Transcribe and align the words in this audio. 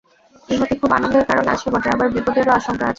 ইহাতে 0.49 0.75
খুব 0.81 0.91
আনন্দের 0.97 1.23
কারণ 1.29 1.45
আছে 1.53 1.67
বটে, 1.73 1.89
আবার 1.89 2.07
বিপদেরও 2.15 2.51
আশঙ্কা 2.53 2.83
আছে। 2.83 2.89